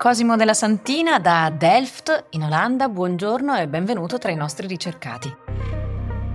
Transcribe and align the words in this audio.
Cosimo 0.00 0.34
della 0.36 0.54
Santina 0.54 1.18
da 1.18 1.52
Delft 1.54 2.28
in 2.30 2.44
Olanda, 2.44 2.88
buongiorno 2.88 3.54
e 3.58 3.68
benvenuto 3.68 4.16
tra 4.16 4.30
i 4.30 4.34
nostri 4.34 4.66
ricercati. 4.66 5.30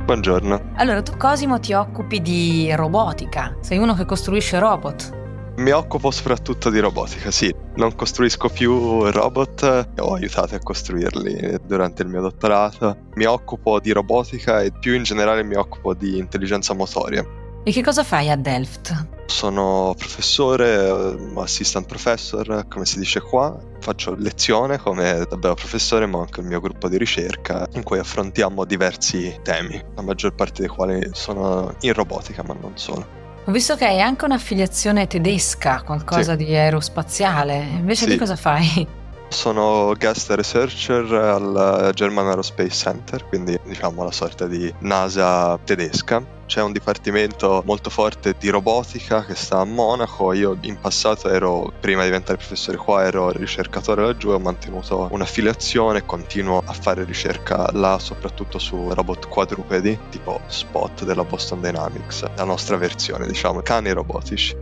Buongiorno. 0.05 0.73
Allora, 0.75 1.01
tu 1.01 1.17
Cosimo 1.17 1.59
ti 1.59 1.73
occupi 1.73 2.21
di 2.21 2.71
robotica, 2.75 3.57
sei 3.61 3.79
uno 3.79 3.95
che 3.95 4.05
costruisce 4.05 4.59
robot. 4.59 5.55
Mi 5.55 5.71
occupo 5.71 6.11
soprattutto 6.11 6.69
di 6.69 6.77
robotica, 6.77 7.31
sì. 7.31 7.51
Non 7.77 7.95
costruisco 7.95 8.49
più 8.49 9.09
robot, 9.09 9.93
ho 9.97 10.13
aiutato 10.13 10.53
a 10.53 10.59
costruirli 10.59 11.57
durante 11.66 12.03
il 12.03 12.09
mio 12.09 12.21
dottorato. 12.21 12.95
Mi 13.16 13.25
occupo 13.25 13.79
di 13.79 13.91
robotica 13.91 14.61
e 14.61 14.73
più 14.79 14.93
in 14.93 15.02
generale 15.02 15.43
mi 15.43 15.55
occupo 15.55 15.95
di 15.95 16.19
intelligenza 16.19 16.75
motoria. 16.75 17.25
E 17.67 17.71
che 17.71 17.81
cosa 17.81 18.03
fai 18.03 18.29
a 18.29 18.35
Delft? 18.35 19.07
Sono 19.25 19.95
professore, 19.97 20.87
eh, 20.87 21.41
assistant 21.41 21.88
professor, 21.88 22.67
come 22.69 22.85
si 22.85 22.99
dice 22.99 23.19
qua. 23.22 23.57
Faccio 23.80 24.13
lezione 24.16 24.77
come 24.77 25.25
davvero 25.27 25.55
professore, 25.55 26.05
ma 26.05 26.19
anche 26.19 26.41
il 26.41 26.45
mio 26.45 26.59
gruppo 26.59 26.88
di 26.88 26.99
ricerca 26.99 27.67
in 27.73 27.81
cui 27.81 27.97
affrontiamo 27.97 28.66
diversi 28.66 29.39
temi, 29.41 29.83
la 29.95 30.03
maggior 30.03 30.35
parte 30.35 30.61
dei 30.61 30.69
quali 30.69 31.09
sono 31.13 31.75
in 31.80 31.94
robotica, 31.94 32.44
ma 32.44 32.53
non 32.53 32.73
solo. 32.75 33.03
Ho 33.45 33.52
visto 33.52 33.75
che 33.75 33.85
hai 33.85 34.00
anche 34.00 34.25
un'affiliazione 34.25 35.07
tedesca, 35.07 35.81
qualcosa 35.81 36.38
sì. 36.38 36.45
di 36.45 36.55
aerospaziale. 36.55 37.67
Invece 37.77 38.05
sì. 38.05 38.11
che 38.11 38.17
cosa 38.17 38.35
fai? 38.35 38.88
Sono 39.36 39.94
guest 40.00 40.31
researcher 40.31 41.11
al 41.11 41.91
German 41.94 42.25
Aerospace 42.28 42.69
Center, 42.69 43.28
quindi 43.28 43.59
diciamo 43.64 44.03
la 44.03 44.11
sorta 44.11 44.47
di 44.47 44.73
NASA 44.80 45.59
tedesca 45.64 46.25
c'è 46.47 46.61
un 46.61 46.72
dipartimento 46.72 47.61
molto 47.66 47.89
forte 47.89 48.36
di 48.39 48.50
robotica 48.50 49.25
che 49.25 49.36
sta 49.36 49.59
a 49.59 49.66
Monaco. 49.66 50.31
Io 50.31 50.58
in 50.61 50.80
passato 50.80 51.30
ero, 51.30 51.72
prima 51.80 52.00
di 52.02 52.08
diventare 52.08 52.38
professore 52.38 52.78
qua, 52.78 53.03
ero 53.03 53.30
ricercatore 53.31 54.03
laggiù 54.03 54.30
ho 54.30 54.39
mantenuto 54.39 55.09
un'affiliazione 55.11 56.00
e 56.00 56.06
continuo 56.06 56.63
a 56.66 56.73
fare 56.73 57.03
ricerca 57.03 57.69
là, 57.73 58.00
soprattutto 58.00 58.58
su 58.58 58.89
robot 58.94 59.28
quadrupedi, 59.28 60.00
tipo 60.09 60.39
Spot 60.47 61.03
della 61.03 61.25
Boston 61.25 61.59
Dynamics, 61.59 62.25
la 62.36 62.45
nostra 62.45 62.78
versione, 62.78 63.28
diciamo, 63.28 63.61
cani 63.61 63.91
robotici, 63.91 64.56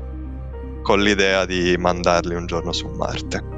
con 0.81 0.99
l'idea 0.99 1.45
di 1.45 1.75
mandarli 1.77 2.33
un 2.33 2.47
giorno 2.47 2.73
su 2.73 2.87
Marte. 2.87 3.52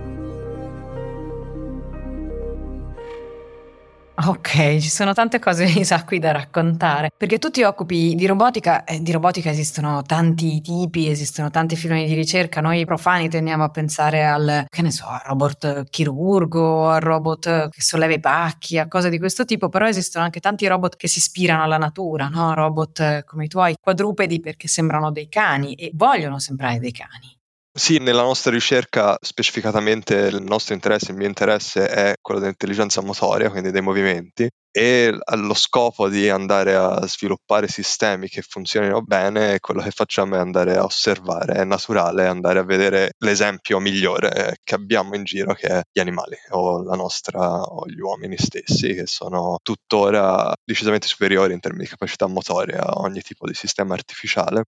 Ok, 4.28 4.80
ci 4.80 4.90
sono 4.90 5.14
tante 5.14 5.38
cose 5.38 5.68
sa 5.86 6.04
qui 6.04 6.18
da 6.18 6.32
raccontare, 6.32 7.12
perché 7.16 7.38
tu 7.38 7.52
ti 7.52 7.62
occupi 7.62 8.16
di 8.16 8.26
robotica 8.26 8.84
e 8.84 9.00
di 9.00 9.12
robotica 9.12 9.52
esistono 9.52 10.02
tanti 10.02 10.62
tipi, 10.62 11.08
esistono 11.08 11.52
tanti 11.52 11.76
filoni 11.76 12.08
di 12.08 12.16
ricerca, 12.16 12.60
noi 12.60 12.86
profani 12.86 13.30
tendiamo 13.30 13.64
a 13.64 13.70
pensare 13.70 14.26
al, 14.26 14.66
che 14.68 14.82
ne 14.82 14.90
so, 14.90 15.06
al 15.06 15.22
robot 15.26 15.84
chirurgo, 15.92 16.90
al 16.90 17.02
robot 17.02 17.70
che 17.70 17.82
solleva 17.82 18.14
i 18.14 18.20
pacchi, 18.20 18.80
a 18.80 18.88
cose 18.88 19.12
di 19.12 19.20
questo 19.20 19.46
tipo, 19.46 19.70
però 19.70 19.88
esistono 19.88 20.26
anche 20.26 20.40
tanti 20.40 20.66
robot 20.66 20.96
che 20.96 21.08
si 21.08 21.20
ispirano 21.20 21.62
alla 21.62 21.78
natura, 21.78 22.28
no? 22.28 22.56
robot 22.56 23.26
come 23.26 23.46
i 23.46 23.48
tuoi, 23.48 23.76
quadrupedi 23.80 24.40
perché 24.40 24.68
sembrano 24.68 25.12
dei 25.12 25.30
cani 25.30 25.76
e 25.76 25.92
vogliono 25.94 26.40
sembrare 26.40 26.80
dei 26.80 26.92
cani. 26.92 27.35
Sì, 27.78 27.98
nella 28.00 28.22
nostra 28.22 28.52
ricerca 28.52 29.18
specificatamente 29.20 30.16
il 30.16 30.42
nostro 30.42 30.74
interesse, 30.74 31.12
il 31.12 31.18
mio 31.18 31.28
interesse 31.28 31.88
è 31.88 32.14
quello 32.22 32.40
dell'intelligenza 32.40 33.02
motoria, 33.02 33.50
quindi 33.50 33.72
dei 33.72 33.82
movimenti, 33.82 34.50
e 34.78 35.18
allo 35.24 35.54
scopo 35.54 36.10
di 36.10 36.28
andare 36.28 36.76
a 36.76 37.08
sviluppare 37.08 37.70
sistemi 37.70 38.28
che 38.28 38.42
funzionino 38.42 39.02
bene, 39.02 39.62
quello 39.62 39.82
che 39.82 39.92
facciamo 39.92 40.36
è 40.36 40.40
andare 40.40 40.76
a 40.76 40.84
osservare, 40.84 41.54
è 41.54 41.64
naturale 41.64 42.28
andare 42.28 42.60
a 42.60 42.64
vedere 42.64 43.14
l'esempio 43.20 43.80
migliore 43.80 44.58
che 44.66 44.76
abbiamo 44.76 45.16
in 45.16 45.24
giro 45.24 45.54
che 45.54 45.68
è 45.68 45.82
gli 45.90 46.02
animali 46.02 46.36
o 46.50 46.84
la 46.84 46.96
nostra 46.96 47.62
o 47.62 47.86
gli 47.88 48.02
uomini 48.02 48.36
stessi 48.38 48.94
che 48.94 49.06
sono 49.06 49.60
tuttora 49.64 50.54
decisamente 50.62 51.08
superiori 51.08 51.54
in 51.54 51.62
termini 51.62 51.86
di 51.86 51.90
capacità 51.92 52.28
motoria 52.28 52.82
a 52.82 53.00
ogni 53.00 53.22
tipo 53.22 53.48
di 53.48 53.54
sistema 53.54 53.94
artificiale. 53.94 54.66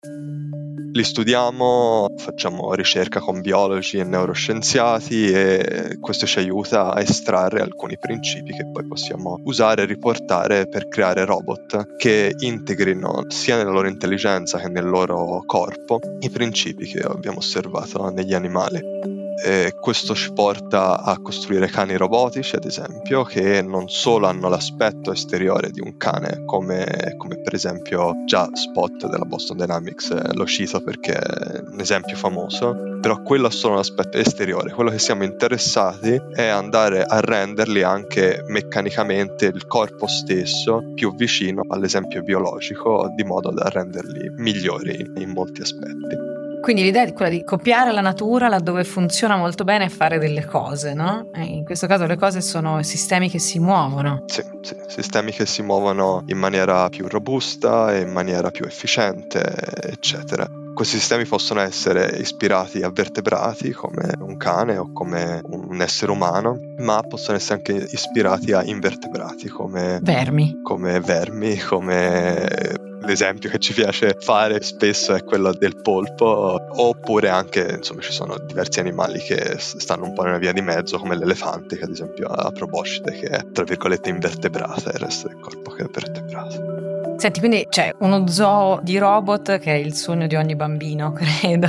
Li 0.94 1.04
studiamo, 1.04 2.14
facciamo 2.18 2.74
ricerca 2.76 3.20
con 3.20 3.42
biologi 3.42 3.98
e 3.98 4.06
neuroscienziati 4.06 5.32
e 5.32 5.98
questo 6.00 6.26
ci 6.26 6.40
aiuta 6.40 6.94
a 6.94 7.02
estrarre 7.02 7.60
alcuni 7.60 8.00
principi 8.00 8.54
che 8.54 8.72
poi 8.72 8.88
possiamo 8.88 9.42
usare 9.44 9.84
e 9.84 9.97
riportare 9.98 10.68
per 10.68 10.88
creare 10.88 11.26
robot 11.26 11.96
che 11.98 12.34
integrino 12.38 13.26
sia 13.30 13.58
nella 13.58 13.72
loro 13.72 13.88
intelligenza 13.88 14.60
che 14.60 14.70
nel 14.70 14.88
loro 14.88 15.42
corpo 15.46 16.00
i 16.20 16.30
principi 16.30 16.86
che 16.86 17.00
abbiamo 17.00 17.40
osservato 17.40 18.10
negli 18.12 18.36
animali. 18.36 19.17
E 19.44 19.76
questo 19.80 20.16
ci 20.16 20.34
porta 20.34 21.02
a 21.02 21.20
costruire 21.20 21.68
cani 21.68 21.96
robotici, 21.96 22.56
ad 22.56 22.66
esempio, 22.66 23.24
che 23.24 23.62
non 23.62 23.88
solo 23.88 24.26
hanno 24.26 24.50
l'aspetto 24.50 25.12
esteriore 25.12 25.70
di 25.70 25.80
un 25.80 25.96
cane, 25.96 26.44
come, 26.46 27.14
come 27.18 27.40
per 27.42 27.54
esempio 27.54 28.24
già 28.26 28.50
Spot 28.52 29.08
della 29.08 29.26
Boston 29.26 29.58
Dynamics, 29.58 30.10
eh, 30.10 30.34
lo 30.34 30.46
cito 30.46 30.82
perché 30.82 31.14
è 31.14 31.62
un 31.72 31.80
esempio 31.80 32.16
famoso, 32.16 32.98
però 33.00 33.22
quello 33.22 33.48
è 33.48 33.52
solo 33.52 33.76
l'aspetto 33.76 34.18
esteriore. 34.18 34.72
Quello 34.72 34.90
che 34.90 35.00
siamo 35.00 35.24
interessati 35.24 36.20
è 36.34 36.48
andare 36.48 37.04
a 37.04 37.20
renderli 37.20 37.84
anche 37.84 38.44
meccanicamente 38.48 39.46
il 39.46 39.68
corpo 39.68 40.08
stesso 40.08 40.92
più 40.96 41.16
vicino 41.16 41.64
all'esempio 41.68 42.24
biologico, 42.24 43.12
di 43.16 43.24
modo 43.24 43.52
da 43.52 43.70
renderli 43.70 44.32
migliori 44.36 45.12
in 45.18 45.30
molti 45.30 45.62
aspetti. 45.62 46.37
Quindi 46.62 46.84
l'idea 46.84 47.04
è 47.04 47.14
quella 47.14 47.32
di 47.32 47.44
copiare 47.44 47.92
la 47.92 48.02
natura 48.02 48.48
laddove 48.48 48.84
funziona 48.84 49.38
molto 49.38 49.64
bene 49.64 49.86
e 49.86 49.90
fare 49.90 50.20
delle 50.20 50.46
cose, 50.46 50.94
no? 50.94 51.30
E 51.34 51.44
in 51.44 51.64
questo 51.64 51.88
caso 51.88 52.06
le 52.06 52.18
cose 52.18 52.42
sono 52.42 52.82
sistemi 52.84 53.30
che 53.30 53.40
si 53.40 53.60
muovono. 53.60 54.24
Sì, 54.26 54.44
sì, 54.62 54.76
sistemi 54.88 55.32
che 55.32 55.46
si 55.46 55.62
muovono 55.62 56.24
in 56.28 56.38
maniera 56.38 56.90
più 56.90 57.08
robusta 57.08 57.94
e 57.94 58.02
in 58.02 58.12
maniera 58.12 58.52
più 58.52 58.66
efficiente, 58.66 59.42
eccetera. 59.82 60.50
Questi 60.74 60.98
sistemi 61.00 61.26
possono 61.26 61.62
essere 61.62 62.18
ispirati 62.18 62.84
a 62.84 62.92
vertebrati 62.92 63.72
come 63.72 64.14
un 64.20 64.38
cane 64.38 64.78
o 64.78 64.92
come 64.94 65.42
un 65.44 65.82
essere 65.82 66.12
umano, 66.12 66.60
ma 66.78 67.02
possono 67.02 67.38
essere 67.38 67.56
anche 67.56 67.88
ispirati 67.90 68.52
a 68.54 68.64
invertebrati 68.64 69.48
come 69.48 69.98
vermi, 70.04 70.60
come, 70.62 71.00
vermi, 71.00 71.58
come 71.58 72.87
l'esempio 73.08 73.50
che 73.50 73.58
ci 73.58 73.74
piace 73.74 74.18
fare 74.20 74.62
spesso 74.62 75.16
è 75.16 75.24
quello 75.24 75.54
del 75.54 75.82
polpo, 75.82 76.60
oppure 76.70 77.30
anche, 77.30 77.76
insomma, 77.78 78.02
ci 78.02 78.12
sono 78.12 78.38
diversi 78.38 78.80
animali 78.80 79.20
che 79.20 79.56
stanno 79.58 80.06
un 80.06 80.14
po' 80.14 80.24
nella 80.24 80.38
via 80.38 80.52
di 80.52 80.62
mezzo, 80.62 81.00
come 81.00 81.18
l'elefante, 81.18 81.78
che 81.78 81.86
ad 81.86 81.92
esempio 81.92 82.28
ha 82.28 82.52
proboscide, 82.52 83.12
che 83.14 83.28
è 83.28 83.52
tra 83.52 83.64
virgolette 83.64 84.10
invertebrata, 84.10 84.92
il 84.92 85.00
resto 85.00 85.30
del 85.30 85.40
corpo 85.40 85.72
che 85.72 85.84
è 85.84 85.88
vertebrato. 85.90 87.16
Senti, 87.18 87.40
quindi 87.40 87.66
c'è 87.70 87.96
uno 88.00 88.28
zoo 88.28 88.80
di 88.84 88.98
robot 88.98 89.58
che 89.58 89.74
è 89.74 89.78
il 89.78 89.94
sogno 89.94 90.28
di 90.28 90.36
ogni 90.36 90.56
bambino, 90.56 91.14
credo. 91.18 91.68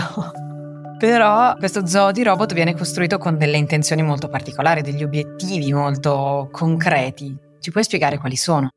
Però 0.99 1.55
questo 1.55 1.87
zoo 1.87 2.11
di 2.11 2.25
robot 2.25 2.53
viene 2.53 2.75
costruito 2.75 3.19
con 3.19 3.39
delle 3.39 3.57
intenzioni 3.57 4.03
molto 4.03 4.29
particolari, 4.29 4.83
degli 4.83 5.05
obiettivi 5.05 5.73
molto 5.73 6.49
concreti. 6.51 7.35
Ci 7.61 7.71
puoi 7.71 7.85
spiegare 7.85 8.19
quali 8.19 8.37
sono? 8.37 8.71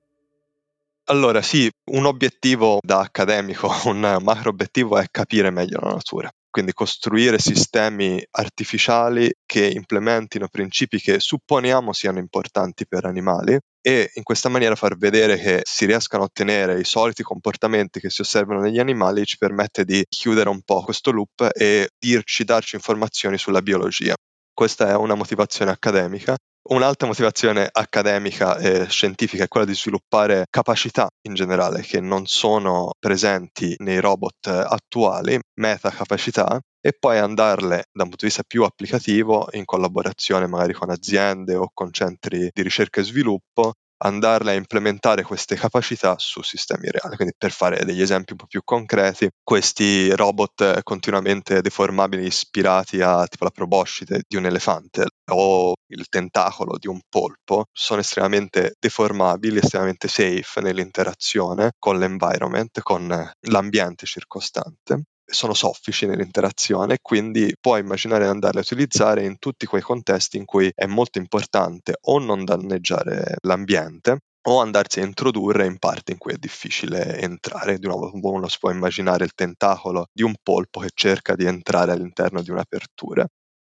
Allora 1.09 1.41
sì, 1.41 1.69
un 1.91 2.05
obiettivo 2.05 2.79
da 2.81 2.99
accademico, 3.01 3.69
un 3.89 4.17
macro 4.21 4.49
obiettivo 4.49 4.97
è 4.97 5.05
capire 5.11 5.49
meglio 5.49 5.79
la 5.81 5.91
natura. 5.91 6.29
Quindi 6.49 6.73
costruire 6.73 7.39
sistemi 7.39 8.21
artificiali 8.31 9.31
che 9.45 9.67
implementino 9.67 10.49
principi 10.49 10.99
che 10.99 11.19
supponiamo 11.19 11.93
siano 11.93 12.19
importanti 12.19 12.85
per 12.85 13.05
animali 13.05 13.57
e 13.81 14.11
in 14.15 14.23
questa 14.23 14.49
maniera 14.49 14.75
far 14.75 14.97
vedere 14.97 15.37
che 15.37 15.61
si 15.63 15.85
riescano 15.85 16.23
a 16.23 16.25
ottenere 16.25 16.77
i 16.79 16.83
soliti 16.83 17.23
comportamenti 17.23 18.01
che 18.01 18.09
si 18.09 18.19
osservano 18.21 18.59
negli 18.59 18.79
animali 18.79 19.25
ci 19.25 19.37
permette 19.37 19.85
di 19.85 20.03
chiudere 20.09 20.49
un 20.49 20.61
po' 20.61 20.83
questo 20.83 21.11
loop 21.11 21.49
e 21.53 21.89
dirci, 21.97 22.43
darci 22.43 22.75
informazioni 22.75 23.37
sulla 23.37 23.61
biologia. 23.61 24.13
Questa 24.61 24.89
è 24.89 24.95
una 24.95 25.15
motivazione 25.15 25.71
accademica. 25.71 26.35
Un'altra 26.69 27.07
motivazione 27.07 27.67
accademica 27.71 28.59
e 28.59 28.87
scientifica 28.87 29.45
è 29.45 29.47
quella 29.47 29.65
di 29.65 29.73
sviluppare 29.73 30.45
capacità 30.51 31.09
in 31.23 31.33
generale 31.33 31.81
che 31.81 31.99
non 31.99 32.27
sono 32.27 32.91
presenti 32.99 33.73
nei 33.79 33.99
robot 33.99 34.45
attuali, 34.45 35.39
metacapacità, 35.55 36.61
e 36.79 36.93
poi 36.93 37.17
andarle 37.17 37.85
da 37.91 38.03
un 38.03 38.09
punto 38.09 38.17
di 38.17 38.25
vista 38.25 38.43
più 38.45 38.63
applicativo 38.63 39.47
in 39.53 39.65
collaborazione 39.65 40.45
magari 40.45 40.73
con 40.73 40.91
aziende 40.91 41.55
o 41.55 41.71
con 41.73 41.91
centri 41.91 42.51
di 42.53 42.61
ricerca 42.61 43.01
e 43.01 43.03
sviluppo 43.03 43.73
andarle 44.03 44.51
a 44.51 44.55
implementare 44.55 45.23
queste 45.23 45.55
capacità 45.55 46.15
su 46.17 46.41
sistemi 46.41 46.89
reali. 46.89 47.15
Quindi 47.15 47.33
per 47.37 47.51
fare 47.51 47.83
degli 47.85 48.01
esempi 48.01 48.31
un 48.31 48.37
po' 48.37 48.47
più 48.47 48.61
concreti, 48.63 49.29
questi 49.43 50.13
robot 50.15 50.81
continuamente 50.83 51.61
deformabili 51.61 52.25
ispirati 52.25 53.01
a 53.01 53.25
tipo 53.27 53.43
la 53.43 53.51
proboscite 53.51 54.23
di 54.27 54.35
un 54.37 54.45
elefante 54.45 55.05
o 55.31 55.73
il 55.87 56.07
tentacolo 56.09 56.77
di 56.77 56.87
un 56.87 56.99
polpo 57.09 57.65
sono 57.71 57.99
estremamente 58.01 58.75
deformabili, 58.79 59.57
estremamente 59.57 60.07
safe 60.07 60.61
nell'interazione 60.61 61.71
con 61.77 61.97
l'environment, 61.99 62.81
con 62.81 63.07
l'ambiente 63.41 64.05
circostante 64.05 65.03
sono 65.31 65.53
soffici 65.53 66.05
nell'interazione, 66.05 66.97
quindi 67.01 67.55
puoi 67.59 67.79
immaginare 67.81 68.23
di 68.25 68.29
andarle 68.29 68.59
a 68.59 68.63
utilizzare 68.63 69.23
in 69.25 69.37
tutti 69.39 69.65
quei 69.65 69.81
contesti 69.81 70.37
in 70.37 70.45
cui 70.45 70.71
è 70.73 70.85
molto 70.85 71.17
importante 71.19 71.95
o 72.01 72.19
non 72.19 72.43
danneggiare 72.45 73.35
l'ambiente 73.41 74.19
o 74.47 74.59
andarsi 74.61 74.99
a 74.99 75.05
introdurre 75.05 75.65
in 75.65 75.77
parti 75.77 76.11
in 76.13 76.17
cui 76.17 76.33
è 76.33 76.37
difficile 76.37 77.17
entrare. 77.19 77.77
Di 77.77 77.87
nuovo 77.87 78.11
uno 78.13 78.47
si 78.47 78.57
può 78.59 78.71
immaginare 78.71 79.23
il 79.25 79.33
tentacolo 79.33 80.07
di 80.11 80.23
un 80.23 80.33
polpo 80.41 80.79
che 80.81 80.89
cerca 80.93 81.35
di 81.35 81.45
entrare 81.45 81.91
all'interno 81.91 82.41
di 82.41 82.49
un'apertura. 82.51 83.25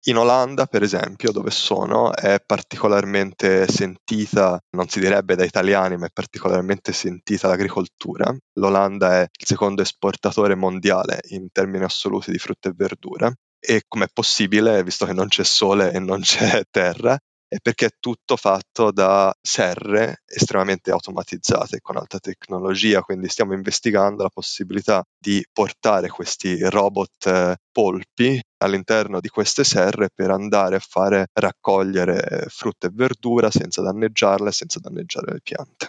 In 0.07 0.17
Olanda, 0.17 0.67
per 0.67 0.83
esempio, 0.83 1.31
dove 1.31 1.49
sono, 1.49 2.13
è 2.13 2.39
particolarmente 2.45 3.67
sentita, 3.67 4.59
non 4.75 4.87
si 4.87 4.99
direbbe 4.99 5.35
da 5.35 5.43
italiani, 5.43 5.97
ma 5.97 6.05
è 6.05 6.11
particolarmente 6.13 6.93
sentita 6.93 7.47
l'agricoltura. 7.47 8.31
L'Olanda 8.59 9.21
è 9.21 9.21
il 9.21 9.45
secondo 9.47 9.81
esportatore 9.81 10.53
mondiale 10.53 11.21
in 11.29 11.47
termini 11.51 11.83
assoluti 11.85 12.31
di 12.31 12.37
frutta 12.37 12.69
e 12.69 12.73
verdura. 12.75 13.33
E 13.59 13.81
com'è 13.87 14.05
possibile, 14.13 14.83
visto 14.83 15.07
che 15.07 15.13
non 15.13 15.27
c'è 15.27 15.43
sole 15.43 15.91
e 15.91 15.97
non 15.97 16.21
c'è 16.21 16.61
terra, 16.69 17.17
è 17.55 17.59
perché 17.61 17.85
è 17.85 17.95
tutto 17.99 18.35
fatto 18.35 18.91
da 18.91 19.33
serre 19.41 20.23
estremamente 20.25 20.91
automatizzate 20.91 21.79
con 21.81 21.95
alta 21.95 22.19
tecnologia, 22.19 23.01
quindi 23.01 23.29
stiamo 23.29 23.53
investigando 23.53 24.23
la 24.23 24.29
possibilità 24.29 25.03
di 25.17 25.43
portare 25.53 26.09
questi 26.09 26.61
robot 26.61 27.27
eh, 27.27 27.55
polpi 27.71 28.41
all'interno 28.57 29.21
di 29.21 29.29
queste 29.29 29.63
serre 29.63 30.09
per 30.13 30.31
andare 30.31 30.75
a 30.75 30.81
fare 30.85 31.27
raccogliere 31.31 32.45
frutta 32.49 32.87
e 32.87 32.91
verdura 32.93 33.49
senza 33.51 33.81
danneggiarle, 33.81 34.51
senza 34.51 34.79
danneggiare 34.79 35.31
le 35.31 35.39
piante. 35.41 35.87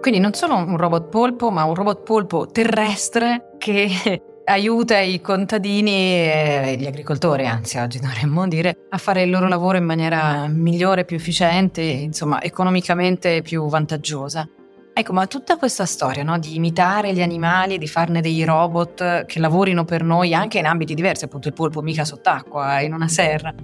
Quindi 0.00 0.20
non 0.20 0.32
solo 0.32 0.56
un 0.56 0.76
robot 0.76 1.08
polpo, 1.10 1.50
ma 1.50 1.64
un 1.64 1.74
robot 1.74 2.02
polpo 2.02 2.46
terrestre 2.46 3.54
che 3.58 4.20
aiuta 4.44 4.98
i 4.98 5.20
contadini 5.20 5.90
e 5.90 6.76
gli 6.78 6.86
agricoltori, 6.86 7.46
anzi 7.46 7.78
oggi 7.78 7.98
dovremmo 8.00 8.48
dire, 8.48 8.86
a 8.90 8.98
fare 8.98 9.22
il 9.22 9.30
loro 9.30 9.48
lavoro 9.48 9.78
in 9.78 9.84
maniera 9.84 10.46
migliore, 10.48 11.04
più 11.04 11.16
efficiente, 11.16 11.82
insomma 11.82 12.42
economicamente 12.42 13.42
più 13.42 13.68
vantaggiosa. 13.68 14.48
Ecco, 14.94 15.12
ma 15.14 15.26
tutta 15.26 15.56
questa 15.56 15.86
storia 15.86 16.22
no, 16.22 16.38
di 16.38 16.54
imitare 16.54 17.14
gli 17.14 17.22
animali, 17.22 17.78
di 17.78 17.88
farne 17.88 18.20
dei 18.20 18.44
robot 18.44 19.24
che 19.24 19.38
lavorino 19.38 19.84
per 19.84 20.02
noi 20.02 20.34
anche 20.34 20.58
in 20.58 20.66
ambiti 20.66 20.92
diversi, 20.92 21.24
appunto 21.24 21.48
il 21.48 21.54
polpo 21.54 21.80
mica 21.80 22.04
sott'acqua, 22.04 22.80
in 22.80 22.92
una 22.92 23.08
serra. 23.08 23.54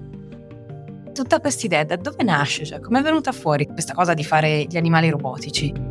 Tutta 1.12 1.40
questa 1.40 1.66
idea 1.66 1.84
da 1.84 1.96
dove 1.96 2.22
nasce? 2.22 2.64
Cioè, 2.64 2.80
come 2.80 3.00
è 3.00 3.02
venuta 3.02 3.32
fuori 3.32 3.66
questa 3.66 3.92
cosa 3.92 4.14
di 4.14 4.24
fare 4.24 4.64
gli 4.64 4.76
animali 4.76 5.10
robotici? 5.10 5.87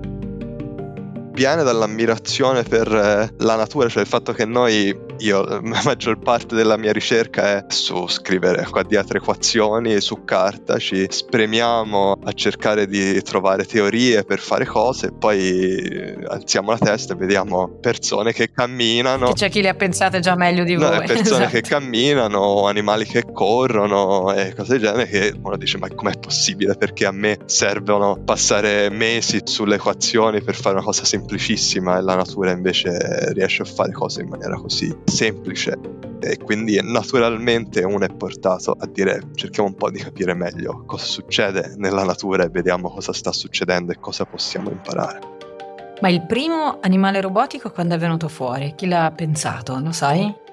Viene 1.38 1.62
dall'ammirazione 1.62 2.64
per 2.64 2.92
eh, 2.92 3.32
la 3.38 3.56
natura, 3.56 3.88
cioè 3.88 4.02
il 4.02 4.08
fatto 4.08 4.34
che 4.34 4.44
noi, 4.44 4.98
io, 5.20 5.44
la 5.62 5.82
maggior 5.84 6.20
parte 6.20 6.56
della 6.56 6.78
mia 6.78 6.92
ricerca 6.92 7.58
è 7.58 7.66
su 7.70 8.08
scrivere 8.08 8.66
qua 8.70 8.84
dietro 8.84 9.18
equazioni 9.18 10.00
su 10.02 10.24
carta, 10.24 10.78
ci 10.78 11.06
spremiamo 11.10 12.20
a 12.24 12.32
cercare 12.34 12.88
di 12.88 13.22
trovare 13.22 13.66
teorie 13.66 14.24
per 14.24 14.40
fare 14.40 14.66
cose 14.66 15.08
e 15.08 15.12
poi 15.12 15.40
eh, 15.40 16.18
alziamo 16.28 16.72
la 16.72 16.78
testa 16.78 17.14
e 17.14 17.18
vediamo 17.18 17.68
persone 17.80 18.34
che 18.34 18.52
camminano. 18.52 19.28
Che 19.28 19.34
c'è 19.34 19.50
chi 19.50 19.62
le 19.62 19.70
ha 19.70 19.74
pensate 19.74 20.20
già 20.20 20.36
meglio 20.36 20.64
di 20.64 20.76
voi. 20.76 20.90
No, 20.90 21.04
persone 21.06 21.46
esatto. 21.46 21.50
che 21.50 21.62
camminano, 21.62 22.68
animali 22.68 23.06
che 23.06 23.24
corrono 23.32 24.34
e 24.34 24.54
cose 24.54 24.78
del 24.78 24.82
genere 24.82 25.08
che 25.08 25.34
uno 25.42 25.58
dice 25.58 25.78
ma 25.78 25.88
com'è 25.90 26.18
possibile 26.20 26.76
perché 26.76 27.06
a 27.06 27.12
me 27.12 27.38
servono 27.46 28.22
passare 28.24 28.90
mesi 28.90 29.42
sulle 29.44 29.76
equazioni 29.76 30.42
per 30.42 30.56
fare 30.56 30.76
una 30.76 30.84
cosa 30.84 31.06
semplicissima 31.06 31.98
e 31.98 32.02
la 32.02 32.16
natura 32.16 32.52
invece 32.52 33.32
riesce 33.34 33.62
a 33.62 33.66
fare 33.66 33.92
cose 33.92 34.22
in 34.22 34.30
maniera 34.30 34.56
così 34.56 34.96
semplice 35.08 35.78
e 36.20 36.38
quindi 36.38 36.80
naturalmente 36.84 37.84
uno 37.84 38.06
è 38.06 38.10
portato 38.10 38.76
a 38.78 38.86
dire 38.88 39.22
cerchiamo 39.36 39.70
un 39.70 39.76
po' 39.76 39.90
di 39.90 40.00
capire 40.00 40.34
meglio 40.34 40.84
cosa 40.86 41.06
succede 41.06 41.74
nella 41.78 42.04
natura 42.04 42.44
e 42.44 42.50
vediamo 42.50 42.90
cosa 42.90 43.14
sta 43.14 43.32
succedendo 43.32 43.92
e 43.92 44.00
cosa 44.00 44.26
possiamo 44.26 44.70
imparare. 44.70 45.36
Ma 46.02 46.10
il 46.10 46.26
primo 46.26 46.78
animale 46.82 47.22
robotico 47.22 47.72
quando 47.72 47.96
è 47.96 47.98
venuto 47.98 48.28
fuori? 48.28 48.74
Chi 48.76 48.88
l'ha 48.88 49.12
pensato? 49.16 49.80
Lo 49.80 49.92
sai? 49.92 50.46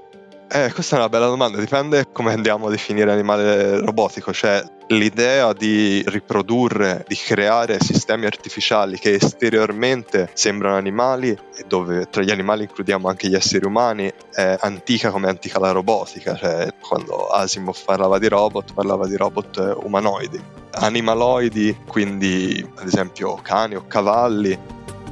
Eh, 0.51 0.71
questa 0.73 0.97
è 0.97 0.99
una 0.99 1.09
bella 1.09 1.27
domanda, 1.27 1.59
dipende 1.59 2.07
come 2.13 2.33
andiamo 2.33 2.67
a 2.67 2.71
definire 2.71 3.11
animale 3.11 3.81
robotico, 3.81 4.33
cioè 4.33 4.63
l'idea 4.89 5.53
di 5.53 6.03
riprodurre, 6.07 7.05
di 7.09 7.17
creare 7.17 7.81
sistemi 7.81 8.27
artificiali 8.27 8.99
che 8.99 9.15
esteriormente 9.15 10.31
sembrano 10.35 10.77
animali 10.77 11.31
e 11.31 11.65
dove 11.67 12.09
tra 12.11 12.23
gli 12.23 12.31
animali 12.31 12.65
includiamo 12.65 13.09
anche 13.09 13.29
gli 13.29 13.35
esseri 13.35 13.65
umani 13.65 14.13
è 14.33 14.57
antica 14.61 15.11
come 15.11 15.29
antica 15.29 15.59
la 15.59 15.73
robotica, 15.73 16.37
cioè 16.37 16.69
quando 16.79 17.29
Asimov 17.29 17.83
parlava 17.85 18.19
di 18.19 18.29
robot 18.29 18.75
parlava 18.75 19.07
di 19.09 19.17
robot 19.17 19.79
umanoidi. 19.83 20.41
Animaloidi, 20.73 21.79
quindi 21.87 22.65
ad 22.77 22.87
esempio 22.87 23.35
cani 23.43 23.77
o 23.77 23.87
cavalli, 23.87 24.57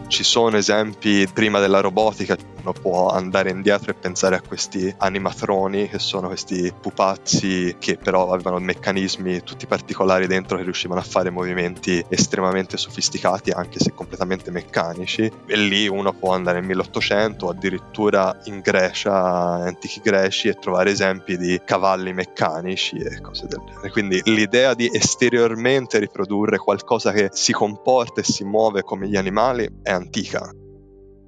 ci 0.09 0.25
sono 0.25 0.59
esempi 0.59 1.27
prima 1.33 1.59
della 1.59 1.81
robotica, 1.81 2.37
uno 2.63 2.73
può 2.73 3.09
andare 3.09 3.51
indietro 3.51 3.91
e 3.91 3.95
pensare 3.95 4.37
a 4.37 4.41
questi 4.41 4.93
animatroni 4.97 5.89
che 5.89 5.99
sono 5.99 6.29
questi 6.29 6.73
pupazzi 6.81 7.77
che 7.79 7.99
però 7.99 8.33
avevano 8.33 8.59
meccanismi 8.59 9.43
tutti 9.43 9.67
particolari 9.67 10.27
dentro 10.27 10.57
che 10.57 10.63
riuscivano 10.63 11.01
a 11.01 11.05
fare 11.05 11.31
movimenti 11.31 12.05
estremamente 12.09 12.77
sofisticati 12.77 13.51
anche 13.51 13.81
se 13.81 13.93
completamente 13.93 14.51
meccanici 14.51 15.31
e 15.47 15.57
lì 15.57 15.89
uno 15.89 16.13
può 16.13 16.33
andare 16.33 16.59
nel 16.59 16.69
1800 16.69 17.47
o 17.47 17.51
addirittura 17.51 18.39
in 18.45 18.61
Grecia, 18.61 19.13
antichi 19.13 20.01
greci 20.01 20.49
e 20.49 20.55
trovare 20.55 20.91
esempi 20.91 21.37
di 21.37 21.61
cavalli 21.65 22.13
meccanici 22.13 22.97
e 22.97 23.21
cose 23.21 23.47
del 23.49 23.63
genere. 23.67 23.91
Quindi 23.91 24.21
l'idea 24.25 24.75
di 24.75 24.89
esteriormente 24.93 25.99
riprodurre 25.99 26.59
qualcosa 26.59 27.11
che 27.13 27.31
si 27.33 27.53
comporta 27.53 28.21
e 28.21 28.25
si 28.25 28.45
muove 28.45 28.83
come 28.83 29.09
gli 29.09 29.17
animali 29.17 29.69
è 29.83 29.91
antica 29.91 30.53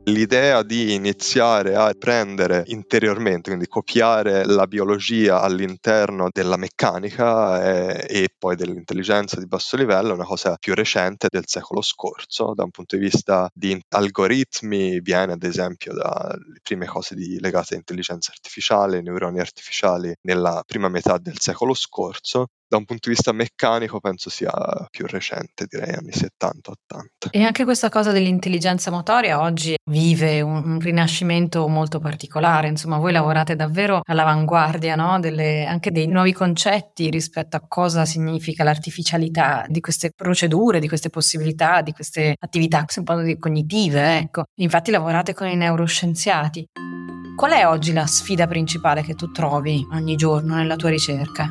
L'idea 0.07 0.63
di 0.63 0.93
iniziare 0.93 1.75
a 1.75 1.91
prendere 1.99 2.65
interiormente, 2.67 3.49
quindi 3.49 3.67
copiare 3.67 4.45
la 4.45 4.67
biologia 4.67 5.41
all'interno 5.41 6.29
della 6.31 6.59
meccanica 6.59 7.65
e, 7.65 8.07
e, 8.07 8.29
poi 8.37 8.55
dell'intelligenza 8.55 9.39
di 9.39 9.47
basso 9.47 9.79
livello 9.79 10.11
è 10.11 10.15
una 10.15 10.27
cosa 10.27 10.57
più 10.61 10.75
recente 10.75 11.29
del 11.31 11.45
secolo 11.47 11.81
scorso. 11.81 12.53
Da 12.55 12.65
un 12.65 12.71
punto 12.71 12.97
di 12.97 13.03
vista 13.03 13.49
di 13.55 13.81
algoritmi 13.89 15.01
viene 15.01 15.33
ad 15.33 15.43
esempio 15.43 15.95
dalle 15.95 16.61
prime 16.63 16.85
cose 16.85 17.15
di, 17.15 17.41
legate 17.41 17.73
all'intelligenza 17.73 18.31
artificiale, 18.31 19.01
neuroni 19.01 19.41
artificiali 19.41 20.15
nella 20.21 20.63
prima 20.67 20.91
metà 20.91 21.17
del 21.17 21.39
secolo 21.41 21.73
scorso 21.73 22.49
da 22.75 22.77
un 22.79 22.85
punto 22.85 23.09
di 23.09 23.15
vista 23.15 23.33
meccanico 23.33 24.01
penso 24.01 24.31
sia 24.31 24.51
più 24.91 25.07
recente, 25.07 25.67
direi 25.69 25.95
anni 25.95 26.11
70-80. 26.11 27.31
E 27.31 27.43
anche 27.43 27.65
questa 27.65 27.89
cosa 27.89 28.11
dell'intelligenza 28.11 28.91
motoria 28.91 29.41
oggi 29.41 29.77
vive 29.91 30.41
un, 30.41 30.63
un 30.65 30.81
rinascimento 30.81 31.69
molto 31.69 32.01
particolare, 32.01 32.69
insomma 32.69 32.99
voi 32.99 33.13
lavorate 33.13 33.55
davvero 33.55 34.01
all'avanguardia 34.05 34.97
no? 34.97 35.21
Delle, 35.21 35.65
anche 35.67 35.93
dei 35.93 36.09
nuovi 36.09 36.33
concetti 36.33 37.11
rispetto 37.11 37.57
a 37.57 37.65
cosa 37.67 38.05
significa 38.05 38.65
l'artificialità 38.65 39.65
di 39.69 39.81
queste 39.81 40.11
procedure, 40.15 40.81
di 40.81 40.89
queste 40.89 41.11
possibilità, 41.11 41.81
di 41.81 41.93
queste 41.93 42.35
attività 42.39 42.85
un 42.97 43.05
po' 43.05 43.15
cognitive. 43.39 44.19
Ecco. 44.19 44.45
Infatti 44.57 44.91
lavorate 44.91 45.33
con 45.33 45.47
i 45.47 45.57
neuroscienziati. 45.57 46.67
Qual 47.37 47.53
è 47.53 47.67
oggi 47.67 47.93
la 47.93 48.07
sfida 48.07 48.47
principale 48.47 49.03
che 49.03 49.15
tu 49.15 49.31
trovi 49.31 49.87
ogni 49.93 50.17
giorno 50.17 50.55
nella 50.55 50.77
tua 50.77 50.91
ricerca? 50.91 51.49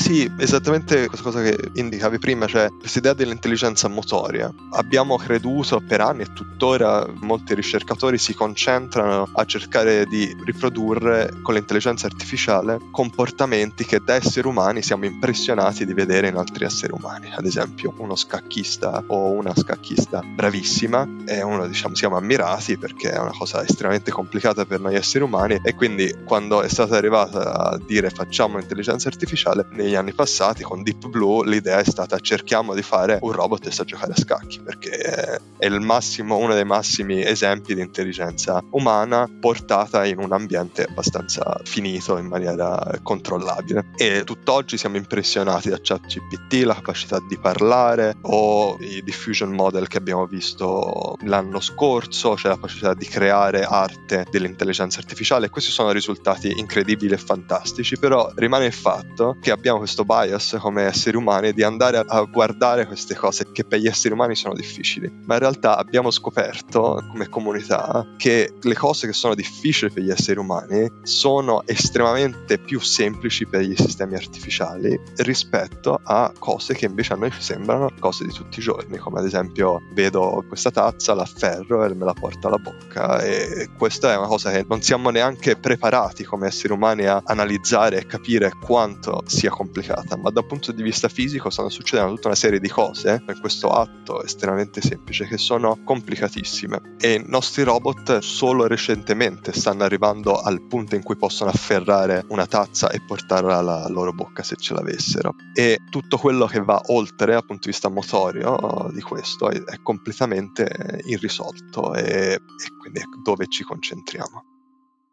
Sì, 0.00 0.28
esattamente 0.38 1.06
questa 1.08 1.22
cosa 1.30 1.42
che 1.42 1.56
indicavi 1.74 2.18
prima, 2.18 2.46
cioè 2.46 2.70
questa 2.76 2.98
idea 2.98 3.12
dell'intelligenza 3.12 3.86
motoria. 3.86 4.52
Abbiamo 4.70 5.18
creduto 5.18 5.80
per 5.86 6.00
anni 6.00 6.22
e 6.22 6.32
tuttora 6.32 7.06
molti 7.20 7.54
ricercatori 7.54 8.16
si 8.16 8.34
concentrano 8.34 9.28
a 9.30 9.44
cercare 9.44 10.06
di 10.06 10.34
riprodurre 10.42 11.30
con 11.42 11.52
l'intelligenza 11.52 12.06
artificiale 12.06 12.78
comportamenti 12.90 13.84
che 13.84 14.00
da 14.02 14.14
esseri 14.14 14.48
umani 14.48 14.82
siamo 14.82 15.04
impressionati 15.04 15.84
di 15.84 15.92
vedere 15.92 16.28
in 16.28 16.36
altri 16.36 16.64
esseri 16.64 16.92
umani. 16.96 17.30
Ad 17.32 17.44
esempio, 17.44 17.92
uno 17.98 18.16
scacchista 18.16 19.04
o 19.06 19.30
una 19.32 19.54
scacchista 19.54 20.22
bravissima 20.22 21.06
e 21.26 21.42
uno 21.42 21.68
diciamo 21.68 21.94
siamo 21.94 22.16
ammirati 22.16 22.78
perché 22.78 23.10
è 23.10 23.18
una 23.18 23.34
cosa 23.36 23.62
estremamente 23.62 24.10
complicata 24.10 24.64
per 24.64 24.80
noi 24.80 24.94
esseri 24.94 25.22
umani 25.22 25.60
e 25.62 25.74
quindi 25.74 26.12
quando 26.24 26.62
è 26.62 26.68
stata 26.68 26.96
arrivata 26.96 27.54
a 27.54 27.78
dire 27.78 28.08
facciamo 28.08 28.58
intelligenza 28.58 29.08
artificiale 29.08 29.66
negli 29.90 29.98
anni 29.98 30.12
passati 30.12 30.62
con 30.62 30.82
Deep 30.84 31.08
Blue 31.08 31.48
l'idea 31.48 31.78
è 31.78 31.84
stata 31.84 32.18
cerchiamo 32.20 32.74
di 32.74 32.82
fare 32.82 33.18
un 33.22 33.32
robot 33.32 33.60
che 33.60 33.70
sa 33.72 33.82
giocare 33.84 34.12
a 34.12 34.16
scacchi 34.16 34.60
perché 34.60 35.40
è 35.58 35.66
il 35.66 35.80
massimo, 35.80 36.36
uno 36.36 36.54
dei 36.54 36.64
massimi 36.64 37.24
esempi 37.24 37.74
di 37.74 37.80
intelligenza 37.80 38.62
umana 38.70 39.28
portata 39.40 40.04
in 40.06 40.18
un 40.18 40.32
ambiente 40.32 40.84
abbastanza 40.84 41.60
finito 41.64 42.16
in 42.18 42.26
maniera 42.26 42.98
controllabile 43.02 43.86
e 43.96 44.22
tutt'oggi 44.24 44.78
siamo 44.78 44.96
impressionati 44.96 45.68
da 45.68 45.78
ChatGPT, 45.82 46.64
la 46.64 46.74
capacità 46.74 47.18
di 47.28 47.36
parlare 47.36 48.16
o 48.22 48.76
i 48.80 49.02
diffusion 49.02 49.52
model 49.52 49.88
che 49.88 49.98
abbiamo 49.98 50.26
visto 50.26 51.16
l'anno 51.22 51.60
scorso, 51.60 52.36
cioè 52.36 52.50
la 52.50 52.56
capacità 52.56 52.94
di 52.94 53.06
creare 53.06 53.64
arte 53.64 54.26
dell'intelligenza 54.30 55.00
artificiale. 55.00 55.48
Questi 55.48 55.70
sono 55.70 55.90
risultati 55.90 56.58
incredibili 56.58 57.14
e 57.14 57.18
fantastici, 57.18 57.98
però 57.98 58.30
rimane 58.36 58.66
il 58.66 58.72
fatto 58.72 59.36
che 59.40 59.50
abbiamo 59.50 59.79
questo 59.80 60.04
bias 60.04 60.58
come 60.60 60.82
esseri 60.82 61.16
umani 61.16 61.54
di 61.54 61.62
andare 61.62 62.04
a 62.06 62.22
guardare 62.24 62.86
queste 62.86 63.14
cose 63.14 63.50
che 63.50 63.64
per 63.64 63.78
gli 63.78 63.86
esseri 63.86 64.12
umani 64.12 64.34
sono 64.34 64.52
difficili, 64.52 65.10
ma 65.24 65.34
in 65.34 65.40
realtà 65.40 65.78
abbiamo 65.78 66.10
scoperto 66.10 67.02
come 67.08 67.30
comunità 67.30 68.06
che 68.18 68.52
le 68.60 68.74
cose 68.74 69.06
che 69.06 69.14
sono 69.14 69.34
difficili 69.34 69.90
per 69.90 70.02
gli 70.02 70.10
esseri 70.10 70.38
umani 70.38 70.86
sono 71.02 71.62
estremamente 71.66 72.58
più 72.58 72.78
semplici 72.78 73.46
per 73.46 73.62
gli 73.62 73.74
sistemi 73.74 74.16
artificiali 74.16 75.00
rispetto 75.16 75.98
a 76.02 76.30
cose 76.38 76.74
che 76.74 76.84
invece 76.84 77.14
a 77.14 77.16
noi 77.16 77.32
sembrano 77.38 77.90
cose 77.98 78.26
di 78.26 78.32
tutti 78.32 78.58
i 78.58 78.62
giorni, 78.62 78.98
come 78.98 79.20
ad 79.20 79.24
esempio 79.24 79.80
vedo 79.94 80.44
questa 80.46 80.70
tazza, 80.70 81.14
la 81.14 81.22
afferro 81.22 81.86
e 81.86 81.94
me 81.94 82.04
la 82.04 82.12
porto 82.12 82.48
alla 82.48 82.58
bocca 82.58 83.22
e 83.22 83.70
questa 83.78 84.12
è 84.12 84.16
una 84.18 84.26
cosa 84.26 84.50
che 84.50 84.66
non 84.68 84.82
siamo 84.82 85.08
neanche 85.08 85.56
preparati 85.56 86.24
come 86.24 86.48
esseri 86.48 86.74
umani 86.74 87.06
a 87.06 87.22
analizzare 87.24 87.96
e 87.96 88.04
capire 88.06 88.52
quanto 88.62 89.22
sia 89.24 89.50
complicata, 89.60 90.16
ma 90.16 90.30
dal 90.30 90.46
punto 90.46 90.72
di 90.72 90.82
vista 90.82 91.10
fisico 91.10 91.50
stanno 91.50 91.68
succedendo 91.68 92.14
tutta 92.14 92.28
una 92.28 92.36
serie 92.36 92.60
di 92.60 92.68
cose 92.68 93.22
in 93.28 93.40
questo 93.40 93.68
atto 93.68 94.22
estremamente 94.22 94.80
semplice 94.80 95.26
che 95.26 95.36
sono 95.36 95.82
complicatissime 95.84 96.96
e 96.98 97.12
i 97.12 97.24
nostri 97.26 97.62
robot 97.62 98.20
solo 98.20 98.66
recentemente 98.66 99.52
stanno 99.52 99.84
arrivando 99.84 100.40
al 100.40 100.62
punto 100.66 100.94
in 100.94 101.02
cui 101.02 101.16
possono 101.16 101.50
afferrare 101.50 102.24
una 102.28 102.46
tazza 102.46 102.88
e 102.88 103.02
portarla 103.06 103.58
alla 103.58 103.86
loro 103.88 104.14
bocca 104.14 104.42
se 104.42 104.56
ce 104.56 104.72
l'avessero 104.72 105.34
e 105.52 105.80
tutto 105.90 106.16
quello 106.16 106.46
che 106.46 106.62
va 106.62 106.80
oltre 106.86 107.32
dal 107.32 107.44
punto 107.44 107.64
di 107.66 107.72
vista 107.72 107.90
motorio 107.90 108.90
di 108.94 109.02
questo 109.02 109.50
è, 109.50 109.62
è 109.62 109.82
completamente 109.82 111.02
irrisolto 111.04 111.92
e, 111.92 112.32
e 112.32 112.40
quindi 112.78 113.00
è 113.00 113.04
dove 113.22 113.46
ci 113.46 113.62
concentriamo. 113.62 114.59